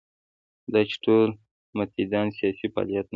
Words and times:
دا 0.73 0.81
چې 0.89 0.95
ټول 1.05 1.27
متدینان 1.77 2.27
سیاسي 2.37 2.67
فعالیت 2.73 3.05
نه 3.05 3.07
کوي. 3.07 3.09